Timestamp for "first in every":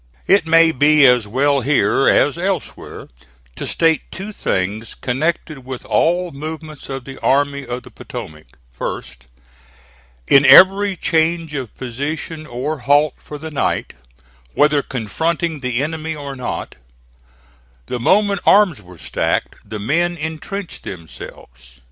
8.71-10.95